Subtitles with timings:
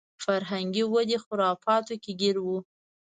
[0.23, 2.47] فرهنګي ودې خرافاتو کې ګیر و.